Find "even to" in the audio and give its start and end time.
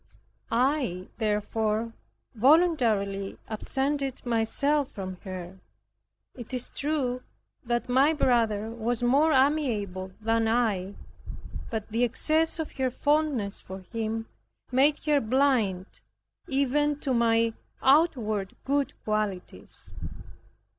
16.47-17.13